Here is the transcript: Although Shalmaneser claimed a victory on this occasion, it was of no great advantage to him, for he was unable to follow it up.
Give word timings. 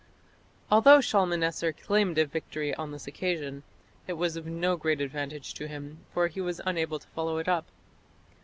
Although 0.71 0.99
Shalmaneser 0.99 1.71
claimed 1.73 2.17
a 2.17 2.25
victory 2.25 2.73
on 2.73 2.91
this 2.91 3.05
occasion, 3.05 3.61
it 4.07 4.13
was 4.13 4.35
of 4.35 4.47
no 4.47 4.75
great 4.75 4.99
advantage 4.99 5.53
to 5.53 5.67
him, 5.67 5.99
for 6.11 6.25
he 6.27 6.41
was 6.41 6.59
unable 6.65 6.97
to 6.97 7.07
follow 7.09 7.37
it 7.37 7.47
up. 7.47 7.67